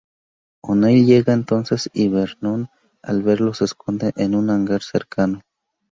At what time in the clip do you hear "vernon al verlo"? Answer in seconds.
2.07-3.53